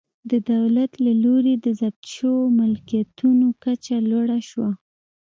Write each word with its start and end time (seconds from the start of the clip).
د 0.31 0.33
دولت 0.53 0.91
له 1.05 1.11
لوري 1.23 1.53
د 1.65 1.67
ضبط 1.79 2.03
شویو 2.15 2.55
ملکیتونو 2.59 3.47
کچه 3.63 3.97
لوړه 4.09 4.39
شوه. 4.49 4.69